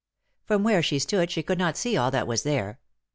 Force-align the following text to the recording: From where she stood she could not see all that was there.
From 0.45 0.63
where 0.63 0.81
she 0.81 0.97
stood 0.97 1.29
she 1.29 1.43
could 1.43 1.59
not 1.59 1.77
see 1.77 1.95
all 1.95 2.09
that 2.09 2.25
was 2.25 2.41
there. 2.41 2.79